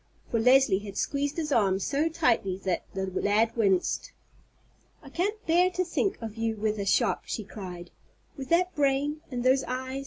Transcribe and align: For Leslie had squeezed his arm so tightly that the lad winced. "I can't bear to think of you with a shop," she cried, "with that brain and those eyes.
For 0.31 0.39
Leslie 0.39 0.79
had 0.79 0.97
squeezed 0.97 1.37
his 1.37 1.51
arm 1.51 1.77
so 1.77 2.09
tightly 2.09 2.57
that 2.65 2.85
the 2.95 3.05
lad 3.05 3.55
winced. 3.55 4.13
"I 5.03 5.09
can't 5.09 5.35
bear 5.45 5.69
to 5.69 5.85
think 5.85 6.19
of 6.19 6.37
you 6.37 6.55
with 6.55 6.79
a 6.79 6.87
shop," 6.87 7.25
she 7.27 7.43
cried, 7.43 7.91
"with 8.35 8.49
that 8.49 8.73
brain 8.73 9.21
and 9.29 9.43
those 9.43 9.63
eyes. 9.65 9.99